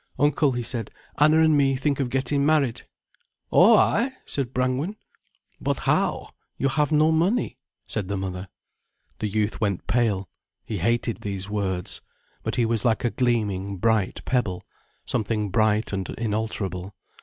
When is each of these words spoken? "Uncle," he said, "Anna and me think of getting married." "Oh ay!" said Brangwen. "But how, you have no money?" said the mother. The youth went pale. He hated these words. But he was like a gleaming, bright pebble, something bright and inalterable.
"Uncle," 0.17 0.53
he 0.53 0.63
said, 0.63 0.89
"Anna 1.19 1.43
and 1.43 1.55
me 1.55 1.75
think 1.75 1.99
of 1.99 2.09
getting 2.09 2.43
married." 2.43 2.87
"Oh 3.51 3.75
ay!" 3.75 4.11
said 4.25 4.51
Brangwen. 4.51 4.95
"But 5.59 5.77
how, 5.77 6.31
you 6.57 6.69
have 6.69 6.91
no 6.91 7.11
money?" 7.11 7.59
said 7.85 8.07
the 8.07 8.17
mother. 8.17 8.47
The 9.19 9.27
youth 9.27 9.61
went 9.61 9.85
pale. 9.85 10.27
He 10.65 10.79
hated 10.79 11.21
these 11.21 11.51
words. 11.51 12.01
But 12.41 12.55
he 12.55 12.65
was 12.65 12.83
like 12.83 13.05
a 13.05 13.11
gleaming, 13.11 13.77
bright 13.77 14.25
pebble, 14.25 14.63
something 15.05 15.51
bright 15.51 15.93
and 15.93 16.09
inalterable. 16.09 16.95